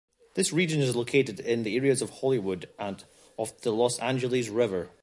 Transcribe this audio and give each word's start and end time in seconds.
This 0.33 0.51
region 0.51 0.81
is 0.81 0.95
located 0.95 1.39
in 1.39 1.61
the 1.61 1.75
areas 1.77 2.01
of 2.01 2.09
Hollywood 2.09 2.67
and 2.79 3.03
of 3.37 3.61
the 3.61 3.71
Los 3.71 3.99
Angeles 3.99 4.49
River. 4.49 4.89